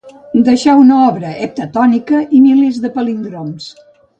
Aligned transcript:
Deixà 0.45 0.73
una 0.83 0.95
obra 1.09 1.35
heptatònica 1.47 2.25
i 2.39 2.43
milers 2.49 2.81
de 2.87 2.95
palíndroms. 2.99 3.73